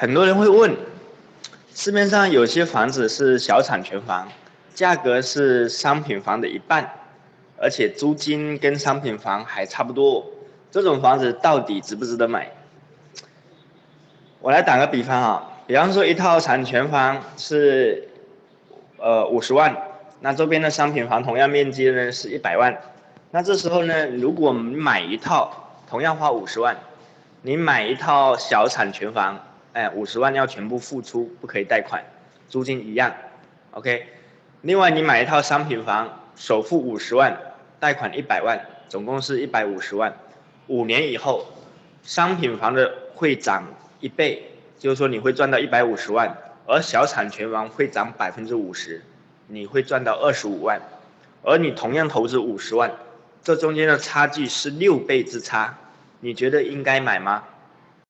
[0.00, 0.76] 很多人会问，
[1.74, 4.28] 市面上有些房子是小产权房，
[4.72, 6.88] 价格是商品房的一半，
[7.60, 10.24] 而且租金跟商品房还差不多，
[10.70, 12.48] 这种房子到底值不值得买？
[14.40, 18.08] 我来打个比方啊，比方说一套产权房是，
[18.98, 19.76] 呃五十万，
[20.20, 22.80] 那周边的商品房同样面积呢是一百万，
[23.32, 26.76] 那这时候呢，如果买一套同样花五十万，
[27.42, 29.40] 你买一套小产权房，
[29.78, 32.02] 哎五十万要全部付出，不可以贷款，
[32.48, 33.14] 租金一样
[33.70, 34.08] ，OK。
[34.62, 37.38] 另外你买一套商品房，首付五十万，
[37.78, 40.12] 贷款一百万，总共是一百五十万，
[40.66, 41.46] 五年以后，
[42.02, 43.62] 商品房的会涨。
[44.00, 46.32] 一倍，就是说你会赚到一百五十万，
[46.66, 49.02] 而小产权房会涨百分之五十，
[49.48, 50.80] 你会赚到二十五万，
[51.42, 52.88] 而你同样投资五十万，
[53.42, 55.76] 这中间的差距是六倍之差，
[56.20, 57.42] 你觉得应该买吗？